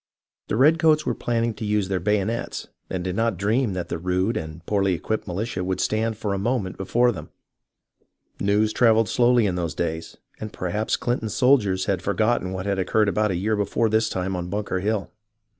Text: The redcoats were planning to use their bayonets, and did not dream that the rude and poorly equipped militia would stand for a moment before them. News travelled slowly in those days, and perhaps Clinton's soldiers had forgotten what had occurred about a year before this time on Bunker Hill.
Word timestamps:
The 0.47 0.55
redcoats 0.55 1.05
were 1.05 1.13
planning 1.13 1.53
to 1.53 1.63
use 1.63 1.87
their 1.87 1.99
bayonets, 1.99 2.69
and 2.89 3.03
did 3.03 3.15
not 3.15 3.37
dream 3.37 3.73
that 3.73 3.89
the 3.89 3.99
rude 3.99 4.35
and 4.35 4.65
poorly 4.65 4.95
equipped 4.95 5.27
militia 5.27 5.63
would 5.63 5.79
stand 5.79 6.17
for 6.17 6.33
a 6.33 6.39
moment 6.39 6.75
before 6.75 7.11
them. 7.11 7.29
News 8.39 8.73
travelled 8.73 9.09
slowly 9.09 9.45
in 9.45 9.53
those 9.53 9.75
days, 9.75 10.17
and 10.39 10.51
perhaps 10.51 10.97
Clinton's 10.97 11.35
soldiers 11.35 11.85
had 11.85 12.01
forgotten 12.01 12.51
what 12.51 12.65
had 12.65 12.79
occurred 12.79 13.09
about 13.09 13.29
a 13.29 13.35
year 13.35 13.55
before 13.55 13.89
this 13.89 14.09
time 14.09 14.35
on 14.35 14.49
Bunker 14.49 14.79
Hill. 14.79 15.11